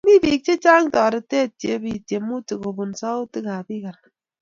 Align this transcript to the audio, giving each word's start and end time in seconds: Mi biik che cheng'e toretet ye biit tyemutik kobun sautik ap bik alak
Mi 0.05 0.15
biik 0.23 0.41
che 0.45 0.55
cheng'e 0.63 0.91
toretet 0.95 1.53
ye 1.67 1.75
biit 1.83 2.03
tyemutik 2.07 2.59
kobun 2.63 2.91
sautik 2.99 3.45
ap 3.55 3.65
bik 3.67 3.83
alak 3.89 4.01